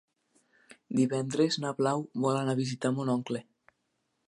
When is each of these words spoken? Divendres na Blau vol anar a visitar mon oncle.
Divendres 0.99 1.59
na 1.65 1.73
Blau 1.81 2.03
vol 2.25 2.41
anar 2.41 2.57
a 2.57 2.61
visitar 2.63 2.95
mon 2.99 3.15
oncle. 3.19 3.45